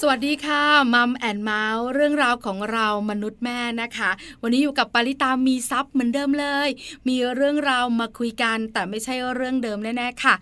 [0.00, 0.62] สวัสดีค่ะ
[0.94, 4.10] มัมแอนเมาส์เรื่องราวของเรามนุษย์แม่นะคะ
[4.42, 6.68] วันนี้อยู่กับปาริตามีซัพ์เหมือนเดิมเลย
[7.08, 10.34] มีเรื่องราวมาคุยกันแต่ไม่ใช่เรื่องเดิมแน่ๆค่ะ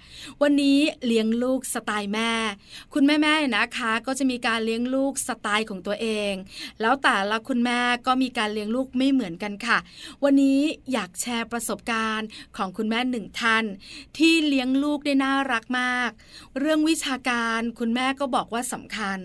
[0.43, 2.31] วันนี้เลี้ยงลูกสไตล์แม่
[2.95, 6.33] คุณแม่ๆนะคะ ก็จะมีการเลี้ยงลูกสไตล์ของตัวเอง
[6.81, 9.79] แล้วแต่ละคุณแม่ก็มีการเลี้ยงลูกไม่เหมือนกันค่ะ
[10.25, 10.61] วันนี้
[10.93, 13.65] อยากแชร์ประสบการณ์ของคุณแม่หนึ่งท่าน
[14.19, 16.11] ที่เลี้ยงลูกได้น่ารักมาก
[16.59, 19.21] เรื่องวิชาการคุณแม่ก็บอกว่าสำคัญ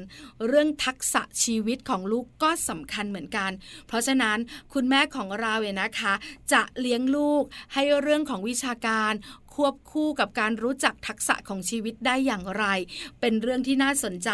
[0.48, 3.52] เรื่องทักษะชีวิตของลูกก็สำคัญเหมือนกัน
[3.88, 4.38] เพราะฉะนั้น
[4.74, 6.14] คุณแม่ของเราเนี่ยนะคะ
[6.54, 9.14] จะเลี้ยงลูกให้เรื่องของวิชาการ
[9.60, 12.66] ควบคู่กับการรู้จักทักษะของชีวิตได้อย่างไร
[13.22, 14.30] เป็นเรื่องที่น่าสนใจ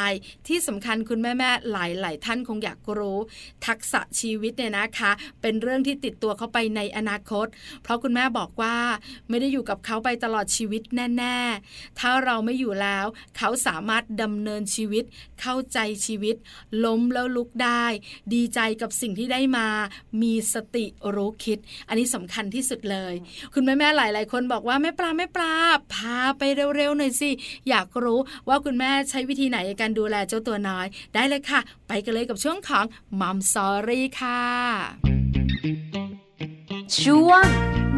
[0.48, 3.18] ที่สำคัญคุณแม่แม่หลายหลายท่านคงอยากรู้
[3.68, 5.12] ทักษะชีวิตเนี่ยนะคะ
[5.42, 7.48] เป็นเรื่องที่ติดตัวเขาไปในอนาคต
[7.84, 8.78] เพราะคุณแม่บอกว่า
[9.30, 10.84] ไม่ได้อยู่กับเขาไปตลอดชีวิต
[11.18, 11.38] แน่
[11.70, 13.06] ๆ ถ้าเราไม่อยู่แล้ว
[13.38, 15.04] เขาสามารถดำเนินชีวิต
[15.42, 16.36] เข้าใจชีวิต
[16.86, 17.86] ล้มแล้วลุกได้
[18.34, 19.68] ดีใจกับสิ่งที่ได้มา
[20.22, 23.14] มีสติรู้คิด อันนี้สำคัญที่สุดเลย
[23.54, 25.54] คุณแม่แม่หลาย ๆ คนบอกว่าแม่ปลาแม่ปลา
[25.94, 27.30] พาไปเร็วๆหน่อยสิ
[27.70, 32.86] อยากรู้ว่าคุณแม่ใช้วิธีไหนในการดูแลเจ้าตัวน้อย ได้เลยค่ะ ไปกันเลยกับช่วงของ
[33.22, 34.42] Mom Story ค่ะ
[37.00, 37.46] ช่วง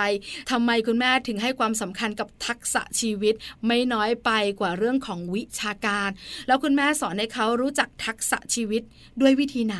[0.51, 3.35] ทำไมคุณแม่ถึงให้ความสำคัญกับทักษะชีวิต
[3.67, 6.11] ไม่น้อยไปกว่าเรื่องของวิชาการ
[6.47, 8.83] แล้วคุณแม่สอนให้เขารู้จักทักษะชีวิต
[9.21, 9.79] ด้วยวิธีไหน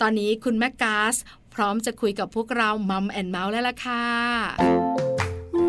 [0.00, 1.16] ตอนนี้คุณแม่กาส
[1.54, 4.06] พร้อมจะคุยกับพวกเรามัมแอนเมาส์แล้วล่ะค่ะ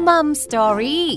[0.08, 1.10] Mom Story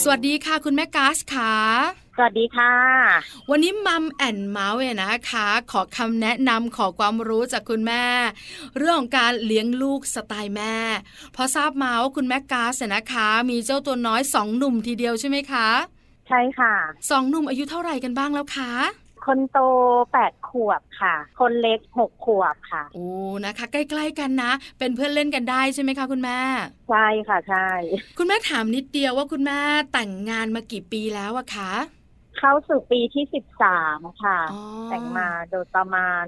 [0.00, 1.54] สวัสดีค่ะ คุณแม่กาสค่ะ
[2.16, 2.74] สวัสดีค่ะ
[3.50, 8.04] วันนี้มัมแอนเมาส์เนี่ยนะคะ ขอคำแนะนำขอความรู้จากคุณแม่
[8.78, 10.76] เรื่องของการเลี้ยงลูกสไตล์แม่
[11.32, 15.68] เพราะทราบมาว่าคุณแม่กาสเนี่ยนะคะ มีเจ้าตัวน้อยสองหนุ่มทีเดียวใช่ไหมคะ
[16.30, 16.74] ใช่ค่ะ
[17.10, 18.72] สองหนุ่มอายุเท่าไหร่กันบ้างแล้วคะ
[19.26, 19.58] คนโต
[20.12, 23.08] แปดขวบค่ะ คนเล็กหกขวบค่ะ โอ้
[23.44, 26.38] นะคะ ใกล้ ๆ กันนะ เป็นเพื่อนเล่นกันได้ใช่ไหมคะคุณแม่
[26.90, 27.68] ใช่ค่ะ ใช่
[28.18, 29.60] คุณแม่ถามนิดเดียวว่าคุณแม่
[29.92, 31.72] แต่งงานมากี่ปีแล้วอะคะ
[32.38, 34.38] เข้าสู่ปีที่สิบสามค่ะ
[34.90, 36.24] แต่งมาโดยประมาณ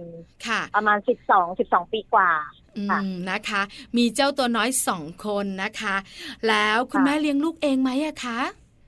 [0.46, 2.32] ค่ะ ประมาณสิบสองสิบสองปีกว่า
[3.30, 3.62] นะคะ
[3.96, 5.96] มีเจ้าตัวน้อยสองคนนะคะ
[6.48, 8.40] แล้วคุณแม่เลี้ยงลูกเองไหมอะคะ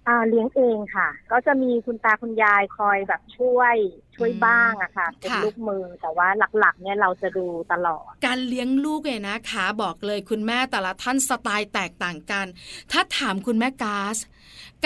[0.08, 3.76] อ่าเลี้ยงเองค่ะ ก็จะมีคุณตาคุณยายคอยแบบช่วย
[4.16, 6.28] ช่วยบ้างอะค่ะเป็นลูกมือแต่ว่า
[6.58, 12.46] หลักๆ เนี่ยเราจะดูตลอด การเลี้ยงลูกเนี่ยนะคะบอกเลยคุณแม่แต่ละท่านสไตล์แตกต่างกัน
[12.92, 14.16] ถ้าถามคุณแม่กาส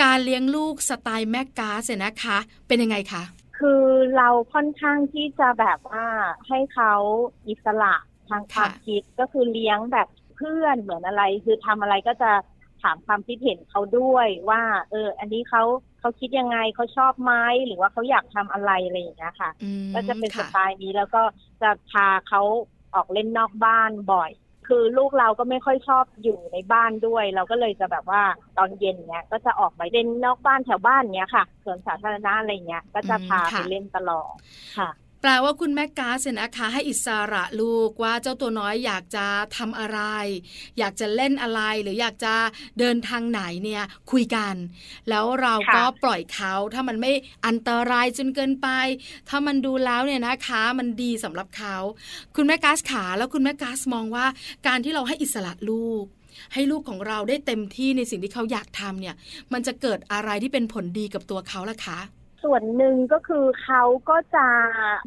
[0.01, 2.37] การเลี้ยงลูกสไตล์แม่กาสเนี่ยนะคะ
[2.67, 3.23] เป็นยังไงคะ
[3.59, 3.83] คือ
[4.17, 6.05] เราค่อนข้างที่จะแบบว่า
[6.47, 6.93] ให้เขา
[7.47, 7.95] อิสระ
[8.29, 12.31] ทางความคิดก็คือเลี้ยงแบบเพื่อนเหมือนอะไร คือทำอะไรก็จะ
[12.83, 15.63] ถามความคิดเห็นเขาด้วยว่า เออ อันนี้เขา
[15.99, 17.33] เขาคิดยังไงเขาชอบไหม
[17.65, 19.51] หรือว่าเขาอยากทำอะไรอะไรอย่างเงี้ยค่ะ
[19.93, 21.23] ก็จะเป็นสไตล์นี้แล้วก็
[21.61, 22.41] จะพาเขา
[22.95, 24.31] ออกเล่นนอกบ้านบ่อย
[24.67, 28.23] คือลูกเราก็ไม่ค่อยชอบอยู่ในบ้านด้วย เราก็เลยจะแบบว่า
[28.57, 34.33] ตอนเย็นเนี้ยก็จะออกไปเล่นนอกบ้านแถวบ้านเนี้ยค่ะสวนสาธารณะอะไรเงี้ยก็จะพาไปเล่นตลอด
[34.77, 34.89] ค่ะ
[35.21, 39.25] แปลว่าคุณแม่กาเซนะคะให้อิสระลูกว่าเจ้าตัวน้อยอยากจะ
[39.57, 39.99] ทำอะไร
[40.79, 42.35] อยากจะเล่นอะไรหรืออยากจะ
[42.79, 44.55] เดินทางไหนเนี่ยคุยกัน
[45.09, 47.11] แล้วเราก็ปล่อยเขาถ้ามันไม่
[47.45, 48.67] อันตรายจนเกินไป
[49.29, 51.75] ถ้ามันดูแล้วเนี่ยนะคะมันดีสำหรับเขา
[52.35, 54.25] คุณแม่กาสขาแล้วคุณแม่กาสมองว่า
[54.67, 56.05] การที่เราให้อิสระลูก
[56.53, 59.15] ให้ลูกของเราได้เต็มที่ในสิ่งที่เขาอยากทำเนี่ย
[59.53, 61.99] มันจะเกิดอะไรที่เป็นผลดีกับตัวเขาล่ะคะ
[62.43, 64.47] ส่วนหนึ่งก็คือเขาก็จะ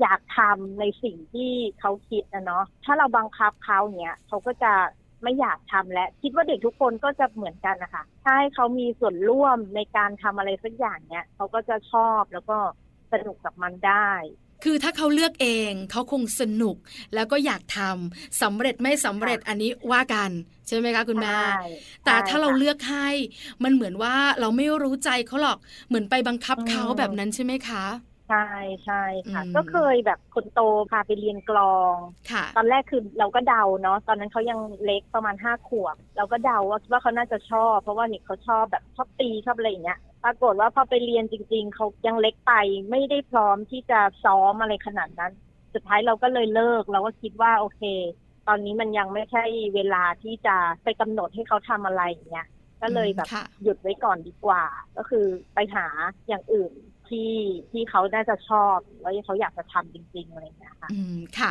[0.00, 4.72] อยากทำในสิ่งที่เขาคิดนะเนาะถ้าเราบังคับเขาเนี้ยเขาก็จะ
[5.22, 12.58] ไม่อยากทำและ คิดว่าเด็กทุกคนก็จะเหมือนกันนะคะถ้าให้เขามีส่วนร่วมในการทำอะไรสักอย่างเนี้ยเขาก็จะชอบแล้วก็
[13.12, 14.10] สนุกกับมันได้
[14.64, 16.76] คือถ้าเขาเลือกเองเขาคงสนุก
[17.14, 20.30] แล้วก็อยากทำสำเร็จไม่สำเร็จอันนี้ว่ากัน
[20.68, 21.36] ใช่ไหมคะคุณแม่
[22.04, 23.08] แต่ถ้าเราเลือกให้
[23.64, 27.84] มันเหมือนว่าเราไม่รู้ใจเขาหรอกเหมือนไปบังคับเขาแบบนั้นใช่ไหมคะ
[28.30, 28.46] ใใช่
[28.84, 30.60] ใช่ค่ะอืมก็เคยแบบคนโต
[30.90, 31.94] พาไปเรียนกลอง
[32.30, 42.52] ค่ะตอนแรกคือเราก็เดาเนาะตอนนั้นเขายังเล็กประมาณห้าขวบ เราก็เดาว่าว่าเขาน่าจะชอบ เพราะว่าเห็นเขาชอบแบบชอบตีชอบอะไรอย่างเงี้ย ปรากฏว่าพอไปเรียนจริง ๆ เขายังเล็กไป
[42.90, 45.32] ไม่ได้พร้อมที่จะซ้อมอะไรขนาดนั้น
[45.74, 47.82] สุดท้ายเราก็เลยเลิกเราก็คิดว่าโอเค
[48.48, 52.46] ตอนนี้มันยังไม่ใช่เวลาที่จะไปกำหนดให้เขาทำอะไรอย่างเงี้ย
[52.82, 54.64] ก็เลยแบบค่ะหยุดไว้ก่อนดีกว่า
[54.96, 55.86] ก็คือไปหา
[56.28, 56.72] อย่างอื่น
[57.12, 57.32] ที่
[57.72, 61.50] ที่เขาน่าจะชอบแล้วเขาอยากจะทำจริงๆอะไรอย่างเงี้ยค่ะอืมค่ะ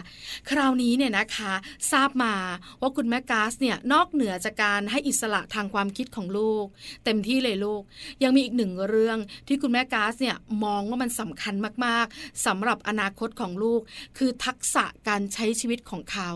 [0.50, 1.54] คราวนี้เนี่ยนะคะ
[1.92, 2.34] ทราบมา
[2.82, 6.66] ว่าคุณแม่กาสเนี่ยนอกเหนือจากการให้อิสระทางความคิดของลูก
[7.06, 7.82] เต็มที่เลยลูก
[8.24, 9.18] ยังมีอีกหนึ่งเรื่อง
[9.48, 11.56] ที่คุณแม่กาสเนี่ยมองว่ามันสำคัญ
[11.86, 13.82] มากๆสำหรับอนาคตของลูก
[14.18, 16.30] คือทักษะการใช้ชีวิตของเขา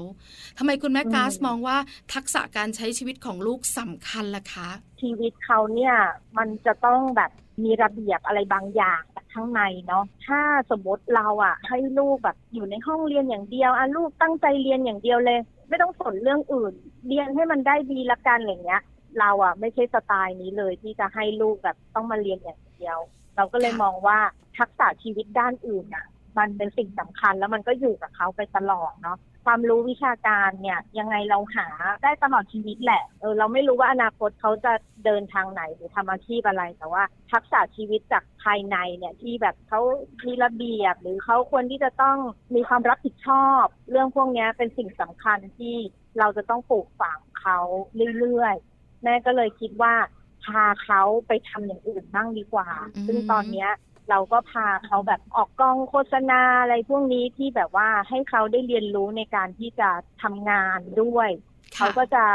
[0.58, 1.78] ทำไมคุณแม่กาสอืมมองว่า
[2.14, 4.70] ทักษะการใช้ชีวิตของลูกสำคัญล่ะคะ
[5.02, 5.96] ชีวิตเขาเนี่ย
[6.38, 7.32] มันจะต้องแบบ
[7.64, 9.02] มีระเบียบอะไรบางอย่าง
[9.34, 10.42] ข้างในเนาะถ้า
[10.72, 16.74] สมมติเราอะ่ะ ให้ลูกแบบอยู่ในห้องเรียนอย่างเดียวอะลูกตั้งใจเรียนอย่างเดียวเลย ไม่ต้องสนเรื่องอื่น
[17.08, 18.82] เรียนให้มันได้ดีละกันอะไรเงี้ย
[19.20, 22.98] เราอะ่ะ ไม่ใช่สไตล์นี้เลยที่จะให้ลูกแบบต้องมาเรียนอย่างเดียว
[23.36, 24.20] เราก็เลยมองว่า
[24.58, 26.06] ทักษะชีวิตด้านอื่นอะ
[26.40, 31.68] มันเป็นสิ่งสำคัญ แล้วมันก็อยู่กับเขาไปตลอดเนาะความรู้วิชาการเนี่ยยังไงเราหา
[32.04, 34.74] ได้ตลอดชีวิตแหละเออเราไม่รู้ว่าอนาคตเขาจะ
[35.06, 39.82] เดินทางไหนหรือทำอาชีพอะไร แต่ว่าทักษะชีวิตจากภายในเนี่ยที่แบบเขา
[40.26, 42.18] มีระเบียบ หรือเขาควรที่จะต้อง
[42.56, 45.76] มีความรับผิดชอบ เรื่องพวกเนี้ยเป็นสิ่งสำคัญที่
[46.20, 47.60] เราจะต้องปลูกฝังเขา
[48.20, 49.94] เรื่อยๆแม่ก็เลยคิดว่า
[50.46, 53.70] พาเขาไปทำอย่างอื่นบ้างดีกว่าอืมซึ่งตอนเนี้ย
[54.10, 59.90] เราก็พาเขาแบบออกกล้องโฆษณาอะไรพวกนี้ที่แบบว่าให้เขาได้เรียนรู้ในการที่จะ
[60.24, 61.30] ทำงานด้วย
[61.76, 62.26] ค่ะเขาก็จะ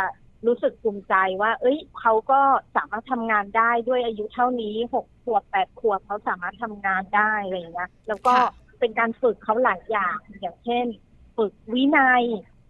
[0.46, 2.40] รู้สึกภูมิใจว่า เอ้ย เขาก็
[2.76, 8.50] สามารถทำงานได้ด้วยอายุเท่านี้หกขวบแปดขวบเขาสามารถทำงานได้อะไรอย่างเงี้ยแล้วก็ค่ะ
[8.80, 10.86] เป็นการฝึกเขาหลายอย่างอย่างเช่น
[11.36, 12.22] ฝึกวินัย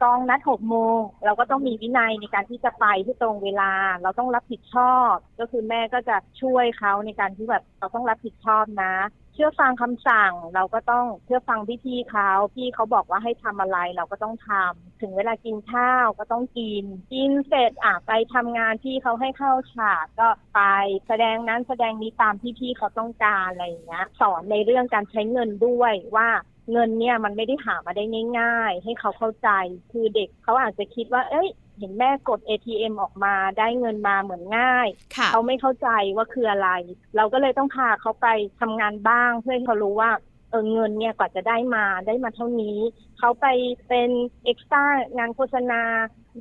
[0.02, 8.94] กองนัดหกโมงเราก็ต้องมีวินัยในการที่จะไปที่ตรงเวลา เราต้องรับผิดชอบ ก็คือแม่ก็จะช่วยเขาในการที่แบบเราต้องรับผิดชอบนะ
[9.34, 20.60] เชื่อฟังคำสั่ง เราก็ต้องเชื่อฟังพี่ๆเขาพี่เขาบอกว่าให้ทำอะไรเราก็ต้องทำถึงเวลากินข้าวก็ต้องกิน กินเสร็จอะไปทำงานที่เขาให้เข้าฉากก็ไป
[21.06, 26.28] แสดงนั้นแสดงนี้ตามที่พี่เขาต้องการอะไรอย่างเงี้ยสอนในเรื่องการใช้เงินด้วยว่า
[26.70, 28.04] เงินเนี่ยมันไม่ได้หามาได้
[28.38, 29.48] ง่าย ๆ ให้เขาเข้าใจ
[29.92, 36.70] คือเด็กเขาอาจจะคิดว่า เอ้ย เห็นแม่กด ATM ออกมาได้เงินมาเหมือนง่ายค่ะเขาไม่เข้าใจว่าคืออะไร
[37.16, 38.26] เราก็เลยต้องพาเขาไป
[38.60, 40.10] ทำงานบ้างเพื่อให้เขารู้ว่า
[40.50, 42.78] เออเงินเนี่ยกว่าจะได้มาได้มาเท่านี้
[43.18, 43.46] เขาไป
[43.88, 44.10] เป็น
[44.44, 44.84] เอ็กซ์ตร้า
[45.16, 45.82] งานโฆษณา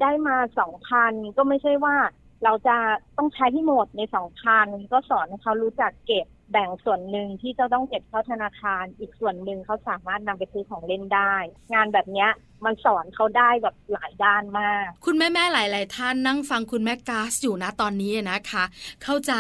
[0.02, 1.96] ได้มาสองพันก็ไม่ใช่ว่า
[2.44, 2.78] เราจะ
[3.18, 11.34] ต้องใช้ที่หมดในสองพันก็สอนให้เขารู้จักเก็บ แบ่งส่วนหนึ่งที่จะต้องเก็บเข้าธนาคาร อีกส่วนหนึ่งเขาสามารถนำไปซื้อของเล่นได้
[11.74, 12.30] งานแบบเนี้ย
[12.66, 18.64] มันสอนเขาได้แบบหลายด้านมาก คุณแม่แม่หลาย ๆ ท่านนั่งฟังคุณแม่กาสอยู่นะตอนนี้นะคะ
[19.04, 19.34] เข้าใจ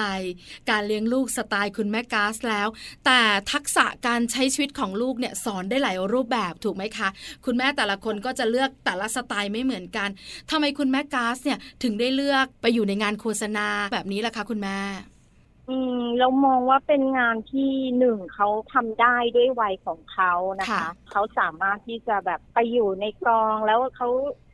[0.69, 2.67] การเลี้ยงลูกสไตล์คุณแม่กาสแล้ว
[3.05, 3.21] แต่
[3.51, 7.09] ทักษะการใช้ชีวิตของลูกเนี่ยสอนได้หลายรูปแบบถูกไหมคะ
[7.45, 10.09] คุณแม่แต่ละคนก็จะเลือกแต่ละสไตล์ไม่เหมือนกัน
[10.51, 14.79] ทำไมคุณแม่กาสเนี่ยถึงได้เลือกไปอยู่ในงานโฆษณาแบบนี้ล่ะคะ คุณแม่
[15.69, 24.09] อืมเรามองว่าเป็นงานที่หนึ่งเขาทำได้ด้วยวัยของเขานะคะค่ะเขาสามารถที่จะแบบไปอยู่ในกองแล้วเขา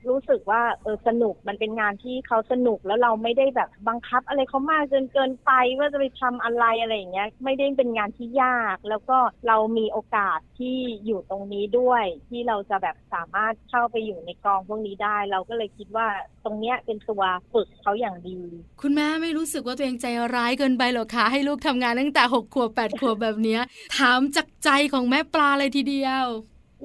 [0.10, 16.08] รู้สึกว่าเออสนุกมันเป็นงานที่เขาสนุกแล้วเราไม่ได้แบบบังคับอะไรเขามากจนเกินไปว่าจะไปทำอะไรอะไรอย่างเงี้ยไม่ได้เป็นงานที่ยาก แล้วก็เรามีโอกาสที่อยู่ตรงนี้ด้วย ที่เราจะแบบสามารถเข้าไปอยู่ในกองพวกนี้ได้ เราก็เลยคิดว่า
[16.44, 18.40] ตรงเนี้ยเป็นตัวฝึกเขาอย่างดี
[18.82, 23.62] คุณแม่ไม่รู้สึกว่าตัวเองใจร้ายเกินไปหรอคะให้ลูกทำงานตั้งแต่หกขวบแปดขวบแบบเนี้ย
[23.98, 26.26] ถามจากใจของแม่ปลาเลยทีเดียว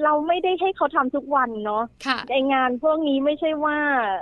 [0.04, 3.76] เราไม่ได้ให้เขาทำทุกวันเนาะค่ะในงานพวกนี้ไม่ใช่ว่า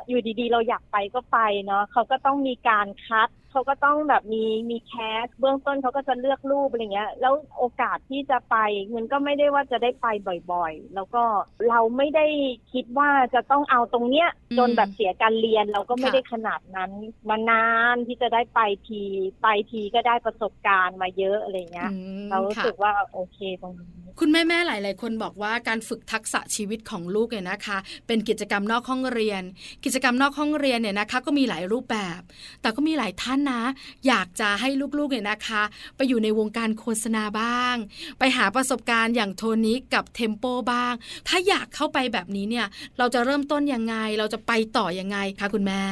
[0.09, 4.93] อยู่ดีๆ เราอยากไปก็ไปเนาะเขาก็ต้องมีการคัดเขาก็ต้องแบบมีมีแค
[5.25, 8.57] สเบื้องต้นเขาก็จะเลือกรูปอะไรเงี้ย แล้วโอกาสที่จะไป
[8.89, 10.07] เงินก็ไม่ได้ว่าจะได้ไป
[10.53, 11.23] บ่อยๆ แล้วก็
[11.69, 12.27] เราไม่ได้
[12.73, 16.91] คิดว่าจะต้องเอาตรงเนี้ยอืมจนแบบเสียการเรียนเราก็ไม่ค่ะได้ขนาดนั้น
[17.29, 19.03] มานานที่จะได้ไปที
[19.43, 29.43] ไปทีก็ได้ประสบการณ์มาเยอะอะไรเงี้ยอืมเรารู้ค่ะสึกว่าโอเคตรงนี้ คุณแม่แม่ๆหลาย ๆ คนบอกว่าการฝึกทักษะชีวิตของลูกเนี่ยนะคะ เป็นกิจกรรมนอกห้องเรียน
[29.85, 32.21] กิจกรรมนอกห้องเรียนเนี่ยนะคะก็มีหลายรูปแบบ
[32.63, 33.63] แต่ก็มีหลายท่านนะ
[34.07, 35.63] อยากจะให้ลูก ๆ เนี่ยนะคะ
[35.97, 37.77] ไปอยู่ในวงการโฆษณาบ้าง
[38.19, 40.95] ไปหาประสบการณ์อย่างโทนี้กับเทมโปบ้าง
[41.29, 42.67] ถ้าอยากเข้าไปแบบนี้เนี่ย
[42.99, 45.83] เราจะเริ่มต้นยังไง เราจะไปต่อยังไงคะคุณแม่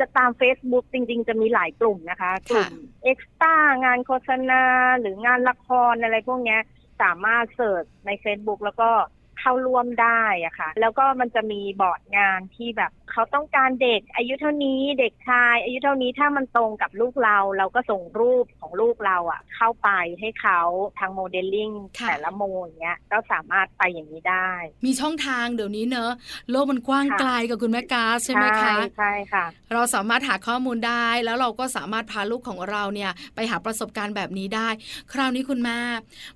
[0.00, 2.72] จะตาม Facebook จริง ๆ จะมีหลายกลุ่มนะคะ กลุ่ม
[3.04, 4.62] เอ็กซ์ต้างานโฆษณา
[5.00, 6.62] หรืองานละครอะไรพวกเนี้ย
[7.02, 8.90] สามารถเสิร์ชใน Facebook แล้วก็
[9.38, 19.88] เข้าร่วมได้อะค่ะ แล้วก็มันจะมีบอร์ดงานที่แบบเขาต้องการเด็กอายุเท่านี้เด็กชาย อายุเท่านี้ถ้ามันตรงกับลูกเรา เราก็ส่งรูปของลูกเราอะเข้าไป
[20.20, 20.60] ให้เขา
[20.98, 24.50] ทางโมเดลลิ่งค่ะแต่ละโมอย่างเงี้ยก็สามารถไปอย่างนี้ได้
[24.86, 26.12] มีช่องทางเดี๋ยวนี้เนอะ
[26.50, 34.68] โลกมันกว้างค่ะไกลกับคุณแม่กาซใช่ไหมคะใช่ค่ะ เราสามารถหาข้อมูลได้ แล้วเราก็สามารถพาลูกของเราเนี่ยไปหาประสบการณ์แบบนี้ได้
[35.12, 35.78] คราวนี้คุณแม่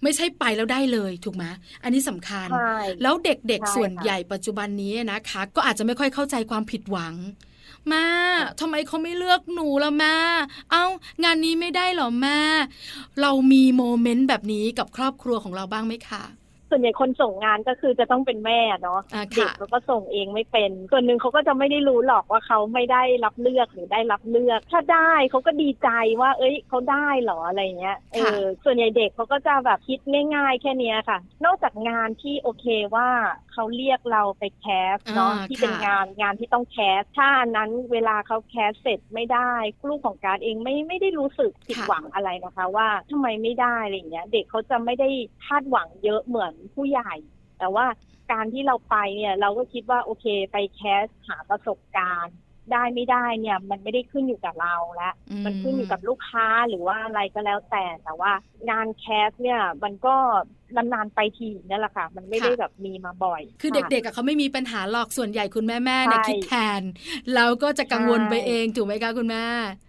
[0.03, 1.45] ไม่ใช่ไปแล้วได้เลยถูกไหม
[1.83, 7.15] อันนี้สำคัญใช่แล้วเด็กใช่ๆส่วนค่ะใหญ่ปัจจุบันนี้นะคะ ก็อาจจะไม่ค่อยเข้าใจความผิดหวัง
[7.89, 8.07] แม่
[8.61, 10.17] ทำไมเขาไม่เลือกหนูล่ะแม่
[10.71, 10.85] เอ้า
[11.25, 12.41] งานนี้ไม่ได้เหรอแม่
[13.21, 16.25] เรามีโมเมนต์แบบนี้กับครอบครัวของเราบ้างไหมคะ
[16.73, 25.89] ส่วนใหญ่คนส่งงานก็คือจะต้องเป็นแม่เนาะอ่าเด็กค่ะเขาก็ส่งเองไม่เป็น ส่วนหนึ่งเขาก็จะไม่ได้รู้หรอกว่าเขาไม่ได้รับเลือกหรือได้รับเลือก ถ้าได้เขาก็ดีใจ
[26.21, 30.01] ว่า เอ้ยเขาได้เหรออะไรเงี้ยเออส่วนใหญ่เด็กเขาก็จะแบบคิด
[30.35, 33.09] ง่ายๆ แค่เนี้ยค่ะ นอกจากงานที่โอเคว่า
[33.53, 39.53] เขาเรียกเราไปแคสเนาะอ่าที่เป็นค่ะงานงานที่ต้องแคสถ้าอันนั้นเวลาเขาแคสเสร็จไม่ได้
[39.89, 45.09] ลูกของการเองไม่ไม่ได้รู้สึกผิดหวังอะไรนะคะ ว่าทำไมไม่ได้อะไรเงี้ย เด็กเขาจะไม่ได้
[45.47, 47.15] คาดหวังเยอะเหมือนผู้ใหญ่
[47.59, 47.87] แต่ว่า
[48.33, 52.37] การที่เราไปเนี่ยเราก็คิดว่าโอเคไปแคสหาประสบการณ์
[52.73, 58.33] ได้ไม่ได้เนี่ย มันไม่ได้ขึ้นอยู่กับเราแล้วอืมันขึ้นอยู่กับลูกค้าหรือว่าอะไรก็แล้วแต่แต่ว่า
[58.71, 60.15] งานแคสเนี่ยมันก็
[60.77, 66.83] นานๆไปทีนั่นแหละค่ะ มันไม่ได้แบบมีมาบ่อย คือเด็กๆอะเขาไม่มีปัญหาหรอกส่วนใหญ่คุณแม่ๆเนี่ยใช่คิดแทน
[67.35, 69.45] แล้วก็จะกังวลใช่ไปเองถูกไหมคะคุณแม่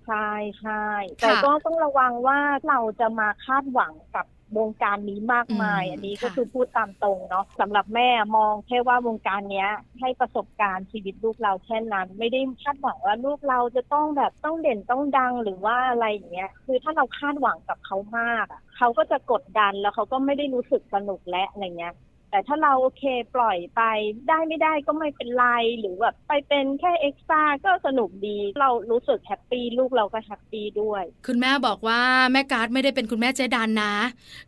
[0.08, 0.30] ใช่
[0.62, 0.86] ใช่
[1.22, 4.25] แต่ก็ต้องระวังว่าเราจะมาคาดหวังกับ
[4.57, 9.69] วงการนี้มากมายอืมอันนี้ค่ะก็คือพูดตามตรงเนาะสำหรับแม่มองแค่ว่าวงการเนี้ย
[10.00, 21.93] ให้ประสบการณ์ชีวิตลูกเราแค่นั้น ไม่ได้คาดหวังว่าลูกเราจะต้องแบบต้องเด่นต้องดังหรือว่าอะไรอย่างเงี้ยคือถ้าเราคาดหวังกับเขามากอะเขาก็จะกดดันแล้วเขาก็ไม่ได้รู้สึกสนุกและอะไรเงี้ย
[22.34, 23.04] แต่ถ้าเราโอเค
[23.36, 23.82] ปล่อยไป
[24.30, 25.46] ได้ไม่ได้ก็ไม่เป็นไร
[25.80, 32.00] หรือแบบไปเป็นแค่ extra ก็สนุกดีเรารู้สึก happy ลูกเราก็ happy ด้วย คุณแม่บอกว่า
[32.32, 33.96] แม่การ์ดไม่ได้เป็นคุณแม่เจดันนะ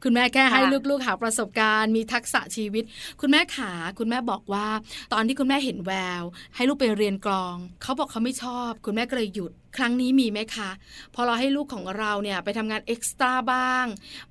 [0.04, 2.84] คุณแม่แค่ให้ลูกๆหาประสบการณ์ มีทักษะชีวิต
[3.22, 4.68] คุณแม่ขาคุณแม่บอกว่า
[5.14, 6.24] ตอนที่คุณแม่เห็นแวว
[6.56, 10.70] ให้ลูกไปเรียนกลอง เขาบอกเขาไม่ชอบ คุณแม่ก็เลยหยุด ครั้งนี้มีไหมคะ
[11.16, 13.86] พอเราให้ลูกของเราเนี่ยไปทำงาน extra บ้าง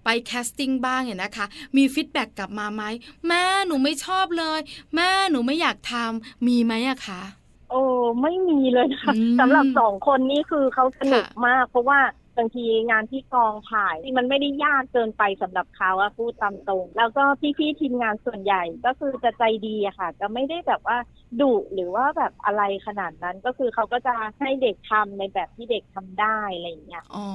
[0.04, 1.46] ไป casting บ้างเนี่ยนะคะ
[1.76, 2.82] มี feedback กลับมาไหม
[3.28, 4.60] แม่หนูไม่ชอบเลย
[4.96, 7.22] แม่หนูไม่อยากทำมีไหมอะคะ
[7.70, 7.80] โอ้
[8.22, 12.00] ไม่มีเลยนะคะอืมสำหรับสองคนนี้คือเขาสนุกค่ะมาก เพราะว่า
[12.38, 17.24] บางทีงานที่กองถ่ายมันไม่ได้ยากเกินไปสำหรับเขาอะพูดตามตรง แล้วก็
[17.58, 20.98] พี่ๆทีมงานส่วนใหญ่ก็คือจะใจดีอะค่ะ จะไม่ได้แบบว่า
[21.40, 27.28] ดุหรือว่าแบบอะไรขนาดนั้นก็คือเขาก็จะให้เด็กทำในแบบที่เด็กทำได้อะไรอย่างเงี้ยอ๋อ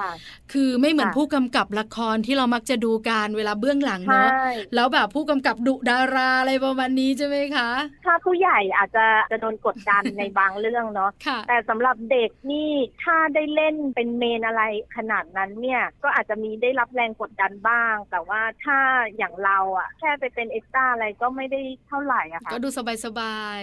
[0.00, 0.12] ค่ะ
[0.52, 4.30] คือไม่เหมือนค่ะผู้กำกับละครที่เรามักจะดูการเวลาเบื้องหลังใช่เนาะ
[4.74, 7.68] แล้วแบบผู้กำกับดุดาราอะไรประมาณนี้ใช่ไหมคะ
[8.04, 12.70] ถ้าผู้ใหญ่อาจจะจะโดนกดดันในบางเรื่องเนาะค่ะแต่สำหรับเด็กนี่
[13.02, 14.62] ถ้าได้เล่นเป็นเมนอะไร
[14.96, 18.78] ขนาดนั้นเนี่ยก็อาจจะมีได้รับแรงกดดันบ้าง แต่ว่าถ้า
[19.16, 23.60] อย่างเราอะ่ะแค่ไปเป็นเอ็กซ์ตร้าอะไรก็ไม่ได้เท่าไหร่อะค่ะก็ดูสบายสบาย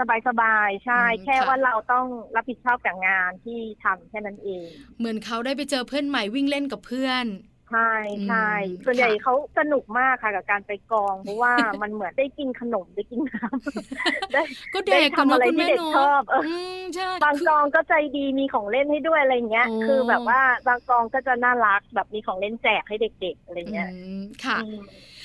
[0.00, 2.06] สบายสบายๆใช่อืมแค่ค่ะว่าเราต้อง
[2.36, 7.24] รับผิดชอบกับงานที่ทำแค่นั้นเองๆเหมือนเขาได้ไปเจอเพื่อนใหม่วิ่งเล่นกับเพื่อน
[7.70, 7.92] ใช่
[8.26, 14.42] ใช่อืมส่วนใหญ่ค่ะเขาสนุกมากค่ะกับการไปกองเพราะว่ามันเหมือนได้กินขนมได้กินน้ำได้
[14.74, 25.17] ก็เด็กกันได้ทำเนาะอะไรคุณที่แม่เด็กเนาะชอบเอออืมใช่บางคือกองก็ใจดีมีของเล่นให้ด้วยอะไรเงี้ยโอ้คือแบบว่าบางกองก็จะน่ารักแบบมีของเล่นแจกให้เด็กๆอะไรเงี้ยอืมค่ะอืมค่ะ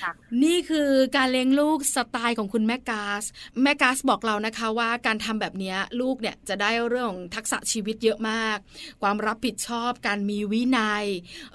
[0.43, 3.23] นี่คือการเลี้ยงลูกสไตล์ของคุณแม่กาส
[3.63, 8.57] แม่กาสบอกเรานะคะว่าการทำแบบนี้ลูกเนี่ยจะได้เรื่องของทักษะชีวิตเยอะมาก
[9.01, 11.05] ความรับผิดชอบ การมีวินัย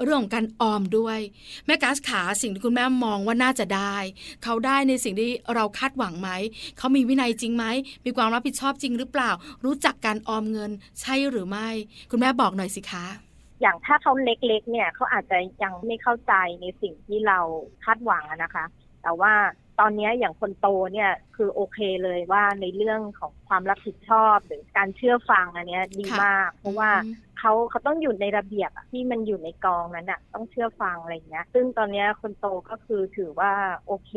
[0.02, 1.18] เรื่องของการออมด้วย
[1.66, 3.96] แม่กาสขาสิ่งที่คุณแม่มองว่าน่าจะได้
[4.44, 6.30] เขาได้ในสิ่งที่เราคาดหวังไหม
[6.78, 7.64] เขามีวินัยจริงไหม
[8.04, 9.30] มีความรับผิดชอบจริงหรือเปล่า
[9.64, 11.68] รู้จักการออมเงินใช่หรือไม่
[12.10, 13.27] คุณแม่บอกหน่อยสิคะ
[13.60, 17.38] อย่างถ้าเขาเล็กๆ เนี่ยเขาอาจจะยังไม่เข้าใจในสิ่งที่เรา
[17.84, 18.64] คาดหวังอะนะคะ
[19.02, 19.32] แต่ว่า
[19.80, 33.52] ตอนนี้อย่างคนโตเนี่ยคือโอเคเลยว่าในเรื่องของความรับผิดชอบหรือการเชื่อฟังอันเนี้ยดีค่ะมาก เพราะว่าอืมเขาเขาต้องอยู่ในระเบียบอะที่มันอยู่ในกองนั้นอะต้องเชื่อฟังอะไรอย่างเงี้ย ซึ่งตอนเนี้ยคนโตก็คือถือว่า
[33.86, 34.12] โอเค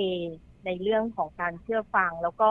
[0.65, 2.49] ในเรื่องของการเชื่อฟังแล้วก็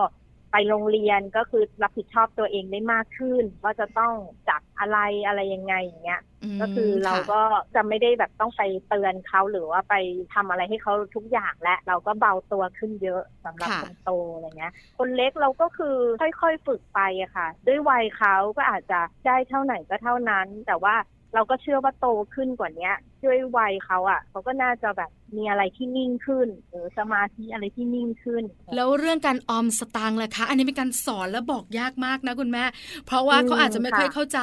[0.53, 4.15] ไปโรงเรียนก็คือรับผิดชอบตัวเองได้มากขึ้น ว่าจะต้อง
[4.49, 6.21] จัดอะไรอะไรยังไงอย่างเงี้ย
[6.59, 7.43] มก็คือเราค่ะก็
[7.75, 9.95] จะไม่ได้แบบต้องไปเตือนเขาหรือว่าไป
[10.35, 15.97] ทำอะไรให้เขาทุกอย่างและ เราก็เบาตัวขึ้นเยอะสำหรับค่ะคนโตอะไรเงี้ย คนเล็กเราก็คือ
[16.41, 20.95] ค่อยๆฝึกไปอะค่ะ ด้วยวัยเขาก็อาจจะได้เท่าไหนก็เท่านั้น แต่ว่า
[21.35, 28.43] เราก็เชื่อว่าโตขึ้นกว่าเนี้ย ด้วยวัยเขาอะเขาก็น่าจะแบบมีอะไรที่นิ่งขึ้นหรือสมาธิอะไรที่นิ่งขึ้น
[28.75, 32.65] แล้วเรื่องการออมสตางค์ล่ะคะ อันนี้เป็นการสอนและบอกยากมากนะคุณแม่
[33.07, 34.41] เพราะว่าเขาอาจจะไม่ค่อยเข้าใจ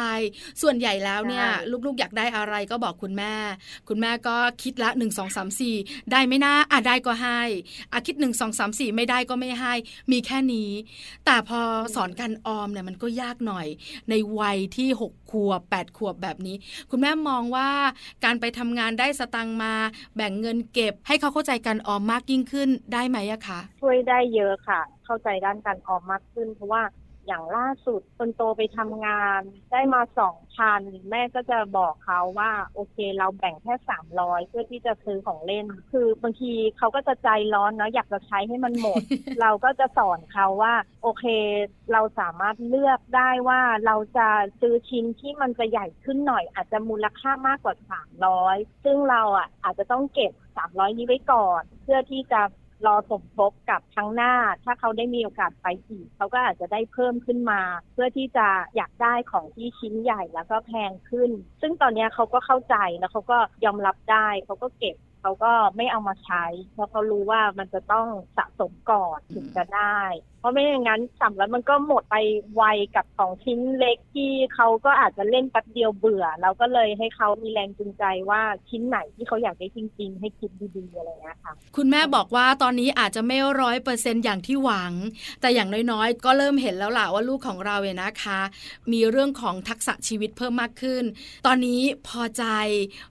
[0.62, 1.48] ส่วนใหญ่แล้วเนี่ย
[1.86, 3.34] ลูกๆอยากได้อะไรก็บอกคุณแม่
[3.90, 5.76] คุณแม่ก็คิดละหนึ่งสองสามสี่
[6.12, 7.42] ได้ไม่น่าอะได้ก็ให้
[7.94, 9.74] อะคิดหนึ่งสองสามสี่ไม่ได้ก็ไม่ให้
[10.12, 10.72] มีแค่นี้
[11.26, 11.62] แต่พอ
[11.96, 13.68] สอนการออมเนี่ยมันก็ยากหน่อย
[14.10, 16.56] ในวัยที่หกขวบแปดขวบแบบนี้
[16.92, 17.70] คุณแม่มองว่า
[18.26, 19.74] การไปทำงานได้สตังมา
[20.16, 26.82] แบ่งเงินเก็บ ให้เขาเข้าใจการออมมากยิ่งขึ้นได้ไหมอะคะช่วยได้เยอะค่ะ เข้าใจด้านการออมมากขึ้น เพราะว่า
[27.28, 29.42] อย่างล่าสุดคนโตไปทำงาน
[29.72, 39.02] ได้มาสองพันแม่ก็จะบอกเขาว่า โอเค เราแบ่งแค่สามร้อยเพื่อที่จะซื้อของเล่น คือบางทีเขาก็จะใจร้อนเนาะอยากจะใช้ให้มันหมด
[39.42, 41.26] เราก็จะสอนเขาว่า โอเค
[41.92, 44.28] เราสามารถเลือกได้ว่าเราจะ
[44.60, 52.42] ซื้อชิ้นที่มันจะใหญ่ขึ้นหน่อย อาจจะมูลค่ามากกว่าสามร้อยซึ่งเราอะอาจจะต้องเก็บสามร้อยนี้ไว้ก่อน เพื่อที่จะ
[52.86, 57.62] รอสมทบกับครั้งหน้า ถ้าเขาได้มีโอกาสไปอีกเขาก็อาจจะได้เพิ่มขึ้นมา
[57.94, 61.32] เพื่อที่จะอยากได้ของที่ชิ้นใหญ่แล้วก็แพงขึ้น
[61.62, 68.08] ซึ่งตอนนี้เขาก็เข้าใจแล้วเขาก็ยอมรับได้เขาก็เก็บเขาก็ไม่เอามาใช้ เพราะเขารู้ว่ามันจะต้อง
[68.38, 70.00] สะสมก่อนถึงจะได้
[70.40, 72.16] เพราะไม่อย่างนั้นสัมแล้วมันก็หมดไป
[72.56, 72.64] ไว
[72.96, 84.94] กับของชิ้นเล็กที่เขาก็อาจจะเล่นแป๊บเดียวเบื่อ เราก็เลยให้เขามีแรงจูงใจว่าชิ้นไหนที่เขาอยากได้จริง ๆ ให้คิดดีๆอะไรอย่างเงี้ยค่ะ คุณแม่บอกว่าตอนนี้อาจจะไม่ร้อยเปอร์เซ็นอย่างที่หวัง
[85.42, 88.40] แต่อย่างน้อยๆ ก็เริ่มเห็นแล้วล่ะว่าลูกของเราเนี่ยนะคะ
[88.92, 91.04] มีเรื่องของทักษะชีวิตเพิ่มมากขึ้น
[91.46, 92.44] ตอนนี้พอใจ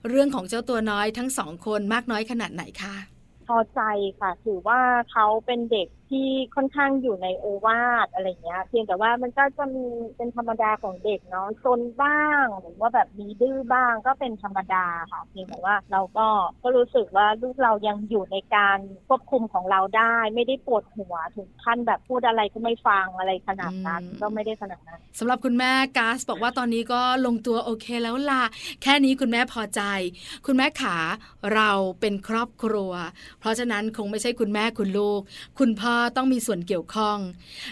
[0.08, 2.96] เรื่องของเจ้าตัวน้อยทั้งสองคนมากน้อยขนาดไหนคะ
[3.48, 3.80] พอใจ
[4.20, 4.80] ค่ะ ถือว่า
[5.10, 9.86] เขาเป็นเด็กที่ค่อนข้างอยู่ในโอวาทอะไรเงี้ย เพียงแต่ว่ามันก็จะมี
[10.16, 16.26] เป็นธรรมดาของเด็กเนาะซนบ้าง หรือว่าแบบมีดื้อบ้างก็เป็นธรรมดาค่ะ เพียงแต่ว่าเราก็
[16.62, 28.44] ก็รู้สึกว่าลูกเรายังอยู่ในการควบคุมของเราได้ ไม่ได้ปวดหัวถึงขั้นแบบพูดอะไรก็ไม่ฟังอะไรขนาดนั้นอืมก็ไม่ได้ขนาดนั้นสำหรับคุณแม่กาสบอกว่าตอนนี้ก็ลงตัวโอเคแล้วล่ะ
[28.82, 29.82] แค่นี้คุณแม่พอใจ
[30.46, 30.96] คุณแม่ขา
[31.54, 31.70] เรา
[32.00, 32.92] เป็นครอบครัว
[33.40, 35.20] เพราะฉะนั้นคงไม่ใช่คุณแม่คุณลูก
[35.58, 37.18] คุณพ่อต้องมีส่วนเกี่ยวข้อง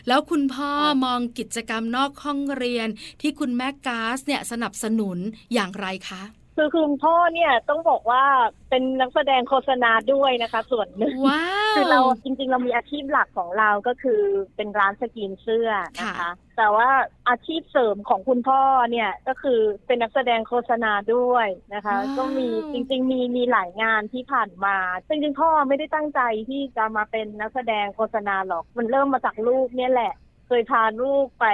[0.09, 0.73] แล้วคุณพ่อ
[1.05, 2.89] มองกิจกรรมนอกห้องเรียน
[3.21, 5.19] ที่คุณแม่กาสเนี่ยสนับสนุน
[5.55, 6.23] อย่างไรคะ
[6.57, 8.25] คือคุณพ่อเนี่ยต้องบอกว่า
[8.71, 14.21] เป็นนักแสดงโฆษณาด้วยนะคะ ส่วนหนึ่งว้าวคือเราจริง ๆ เรามีอาชีพหลักของเราก็คือ
[14.57, 16.91] เป็นร้านสกรีนเสื้อนะคะค่ะแต่ว่า
[17.29, 24.77] อาชีพเสริมของคุณพ่อเนี่ยก็คือเป็นนักแสดงโฆษณาด้วยนะคะ ก็มีจริง ๆ มีมีหลายงานที่ผ่านมา
[25.09, 30.13] จริงๆพ่อไม่ได้ตั้งใจที่จะมาเป็นนักแสดงโฆษณาหรอกมันเริ่มมาจากลูกเนี่ยแหละ
[30.47, 31.47] เคยพาลูกไป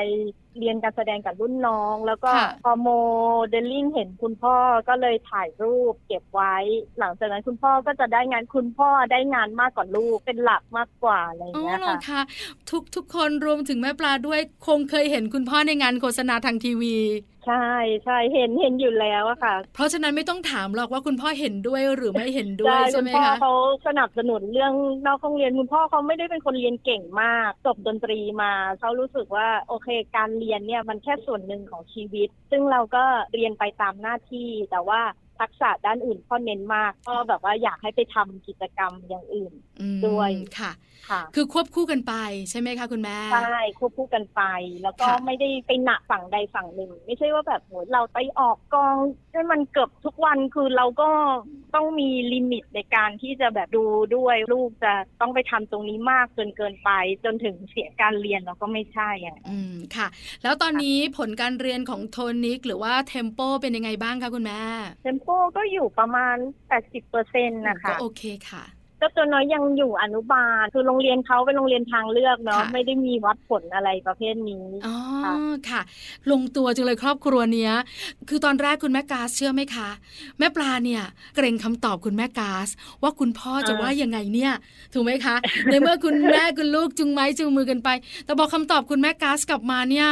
[0.58, 2.88] เรียนการแสดงกับรุ่นน้อง แล้วก็ค่ะพอโม
[3.50, 4.56] เดลลิ่งเห็นคุณพ่อ
[4.88, 6.56] ก็เลยถ่ายรูปเก็บไว้
[6.98, 12.20] หลังจากนั้นคุณพ่อก็จะได้งานคุณพ่อได้งานมากกว่าลูกเป็นหลักมากกว่าอะไรอย่างอ๋อเงี้ยเหรอค่ะคะ
[12.70, 16.96] ทุกทุกคนรวมถึงแม่ปลาด้วยคงเคยเห็นคุณพ่อในงานโฆษณาทางทีวี
[17.46, 17.54] ใช่
[18.04, 23.50] ใช่เห็นเห็นอยู่แล้วอะค่ะ เพราะฉะนั้นไม่ต้องถามหรอกว่าคุณพ่อเห็นด้วยหรือไม่เห็นด้วยใช่คุไหณมพ่อคะเขา
[23.86, 24.74] สนับสนุนเรื่อง
[25.06, 35.00] นอกห้องเรียนคุณพ่อเขาไม่ได้เป็นคนเรียนเก่งมากจบดนตรีมาเขารู้สึกว่าโอเค การเรียนเนี่ยมันแค่ส่วนหนึ่งของชีวิต ซึ่งเราก็เรียนไปตามหน้าที่แต่ว่า
[35.40, 40.72] ทักษะด้านอื่นพ่อเน้นมากก็แบบว่าอยากให้ไปทำกิจกรรมอย่างอื่นอืมด้วยค่ะ
[41.10, 42.14] ค่ะ คือควบคู่กันไป
[42.50, 44.42] ใช่ไหมคะคุณแม่ใช่ควบคู่กันไป
[44.82, 48.96] แล้วก็ค่ะไม่ได้ไปหนักฝั่งใดฝั่งหนึ่ง ไม่ใช่ว่าแบบโหเราไปออกกอง
[49.32, 51.08] ให้มันเกือบทุกวันคือเราก็
[51.74, 53.84] ต้องมีลิมิตในการที่จะแบบดู
[54.16, 56.90] ด้วยลูกจะต้องไปทำตรงนี้มากจนเกินไป
[57.24, 60.06] จนถึงเสียการเรียนเราก็ไม่ใช่อย่างนั้นอืมค่ะ
[60.42, 64.62] แล้วตอนนี้ผลการเรียนของโทนิกหรือว่าเทมโปเป็นยังไงบ้างคะคุณแม่
[65.02, 66.36] เทมโปก็อยู่ประมาณ
[66.72, 68.64] 80เปอร์เซ็นต์นะคะ ก็โอเคค่ะ
[69.00, 75.34] เจ้าตัวน้อยยังอยู่อนุบาล คือโรงเรียนเขาเป็นโรงเรียนทางเลือกเนาะค่ะไม่ได้มีวัดผลอะไรประเภทนี้อ๋อค่ะ
[75.68, 75.80] ค่ะ
[76.30, 77.72] ลงตัวจังเลยครอบครัวเนี้ย
[78.28, 79.88] คือตอนแรกคุณแม่กาสเชื่อไหมคะ
[80.38, 81.02] แม่ปลาเนี่ย
[81.36, 82.68] เกรงคำตอบคุณแม่กาส
[83.02, 84.52] ว่าคุณพ่อจะว่ายังไงเนี่ย
[84.92, 85.36] ถูกไหมคะ
[85.66, 87.88] ในเมื่อคุณแม่คุณลูกจุงไม้จุงมือกันไป
[88.24, 90.08] แต่บอกคำตอบคุณแม่กาสกลับมาเนี่ย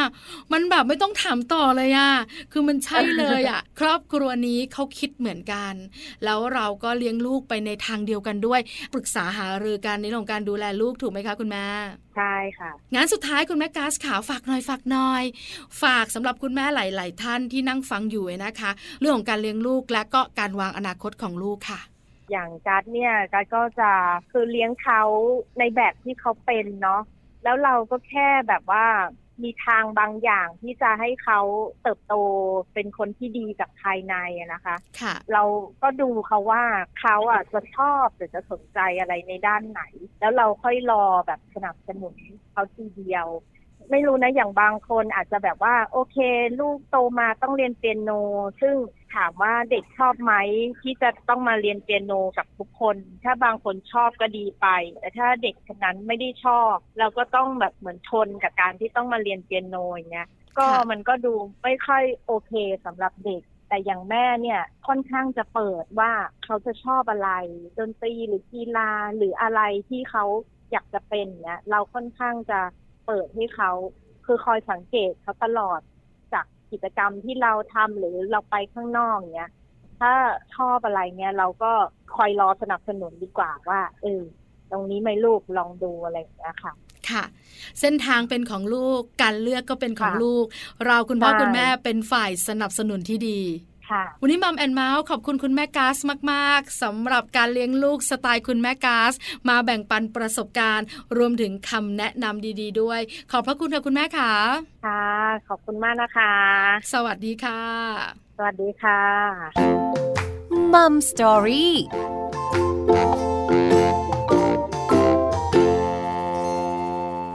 [0.52, 2.10] มันแบบไม่ต้องถามต่อเลยอะ
[2.52, 5.74] คือมันใช่เลยอะครอบครัวนี้เขาคิดเหมือนกัน
[6.24, 8.60] แล้วเราก็เลี้ยงลูกไปในทางเดียวกันด้วย
[8.94, 11.66] ปรึกษาหารือกันในเรื่องของการดูแลลูกถูกไหมคะคุณแม่
[12.16, 15.24] ใช่ค่ะงั้นสุดท้ายคุณแม่กาสขาวฝากหน่อยฝากหน่อย
[15.82, 21.80] ฝากสำหรับคุณแม่หลาย ๆ ท่านที่นั่งฟังอยู่นะคะ เรื่องของการเลี้ยงลูกและก็การวางอนาคตของลูกค่ะ
[22.30, 23.90] อย่างการ์ดเนี่ยการ์ดก็จะ
[24.30, 25.02] คือเลี้ยงเขา
[25.58, 27.02] ในแบบที่เขาเป็นเนาะ
[27.44, 28.86] แล้วเราก็แค่แบบว่า
[29.42, 31.40] มีทางบางอย่างที่จะให้เขา
[31.82, 32.14] เติบโต
[32.74, 35.42] เป็นคนที่ดีจากภายในอะนะคะค่ะเรา
[35.82, 36.62] ก็ดูเขาว่า
[37.00, 39.82] เขาอะจะชอบหรือจะสนใจอะไรในด้านไหน
[40.20, 42.16] แล้วเราค่อยรอแบบสนับสนุน
[42.52, 43.26] เขาทีเดียว
[43.90, 46.16] ไม่รู้นะอย่างบางคนอาจจะแบบว่า โอเค
[46.60, 48.10] ลูกโตมาต้องเรียนเปียโน
[48.60, 48.76] ซึ่ง
[49.14, 50.34] ถามว่าเด็กชอบไหม
[50.82, 54.66] ที่จะต้องมาเรียนเปียโนกับทุกคน ถ้าบางคนชอบก็ดีไป
[55.00, 62.52] แต่ถ้าเด็กคนนั้นไม่ได้ชอบ เราก็ต้องแบบเหมือนทนกับการที่ต้องมาเรียนเปียโนอย่างเงี้ยก็มันก็ดูไม่ค่อยโอเค
[62.84, 66.12] สำหรับเด็กแต่อย่างแม่เนี่ยค่อนข้างจะเปิดว่า
[66.44, 67.30] เขาจะชอบอะไร
[67.78, 70.24] ดนตรีหรือกีฬาหรืออะไรที่เขา
[70.72, 72.60] อยากจะเป็นเนี่ยเราค่อนข้างจะ
[73.08, 73.70] เปิดให้เขา
[74.26, 75.80] คือคอยสังเกตเขาตลอด
[76.32, 79.50] จากกิจกรรมที่เราทำหรือเราไปข้างนอกเนี้ย
[80.00, 80.12] ถ้า
[80.54, 81.72] ชอบอะไรเนี่ยเราก็
[82.16, 84.22] คอยรอสนับสนุนดีกว่าว่าเออ
[84.70, 86.72] ตรงนี้ไหม่ลูกลองดูอะไรอย่างเงี้ยค่ะ
[87.10, 87.24] ค่ะ
[87.80, 90.44] เส้นทางเป็นของลูกการเลือกก็เป็นของค่ะลูก
[90.86, 93.67] เราคุณพ่อใช่คุณแม่เป็นฝ่ายสนับสนุนที่ดีค่ะ
[94.20, 95.98] วันนี้มัมแอนเมาส์ขอบคุณคุณแม่กาส
[96.32, 99.14] มาก ๆสำหรับการเลี้ยงลูกสไตล์คุณแม่กาส
[99.48, 104.32] มาแบ่งปันประสบการณ์ รวมถึงคำแนะนำดี ๆ ด้วย ขอบพระคุณค่ะคุณแม่ค่ะ
[104.86, 105.06] ค่ะ
[105.48, 106.34] ขอบคุณมากนะคะ
[106.92, 107.62] สวัสดีค่ะ
[108.36, 109.02] สวัสดีค่ะ
[110.72, 111.74] มัมสตอรี่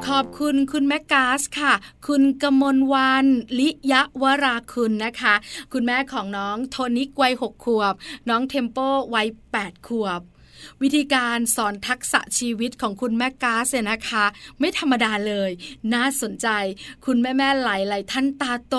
[0.10, 1.74] ขอบคุณคุณแม่กาสค่ะ
[2.08, 3.26] คุณกมลวัน
[3.60, 5.34] ลิยะวราคุณนะคะ
[5.74, 7.94] คุณแม่ของน้องโทนิกวัยหกขวบ
[8.30, 8.78] น้องเทมโป
[9.16, 10.22] วัยแปดขวบ
[10.82, 14.26] วิธีการสอนทักษะชีวิตของคุณแม่กาสเนี่ยนะคะ
[14.60, 15.52] ไม่ธรรมดาเลย
[15.94, 16.48] น่าสนใจ
[17.06, 18.76] คุณแม่แม่ๆหลายๆท่านตาโต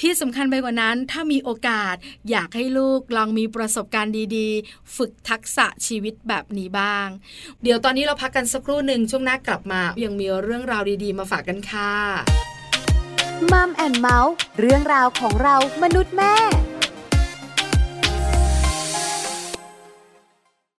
[0.00, 1.94] ที่สำคัญไปกว่านั้น ถ้ามีโอกาส
[2.30, 7.08] อยากให้ลูกลองมีประสบการณ์ดีๆ ฝึกทักษะชีวิตแบบนี้บ้าง
[7.62, 11.92] เดี๋ยวตอนนี้เราพักกันสักครู่หนึ่งช่วงหน้ากลับมา ยังมีเรื่องราวดีๆ มาฝากกันค่ะ
[13.52, 16.34] มัมแอนเมาส์เรื่องราวของเรามนุษย์แม่